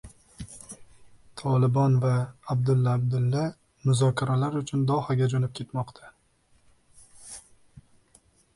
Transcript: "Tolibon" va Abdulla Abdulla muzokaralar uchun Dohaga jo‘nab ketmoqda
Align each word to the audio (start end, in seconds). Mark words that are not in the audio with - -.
"Tolibon" 1.41 1.97
va 2.05 2.13
Abdulla 2.55 2.95
Abdulla 3.01 3.43
muzokaralar 3.91 4.59
uchun 4.63 4.87
Dohaga 4.93 5.31
jo‘nab 5.37 5.55
ketmoqda 5.63 6.13